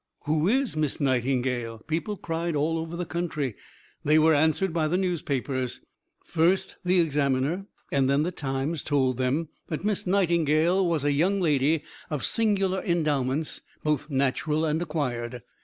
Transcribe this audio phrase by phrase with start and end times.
[0.25, 3.53] "Who is Miss Nightingale?" people cried all over the country.
[4.03, 5.81] They were answered by the newspapers.
[6.25, 11.39] First the Examiner and then the Times told them that Miss Nightingale was "a young
[11.39, 15.43] lady of singular endowments both natural and acquired.